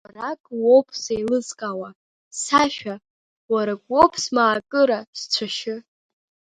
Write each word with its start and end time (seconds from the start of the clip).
Уарак 0.05 0.41
уоуп 0.61 0.87
сеилызкаауа, 1.01 1.89
сашәа, 2.41 2.95
уарак 3.51 3.81
уоуп 3.91 4.13
смаакыра, 4.23 4.99
сцәашьы. 5.19 5.75